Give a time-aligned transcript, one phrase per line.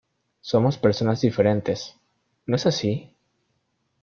[0.41, 1.95] Somos personas diferentes,
[2.47, 3.15] ¿no es así?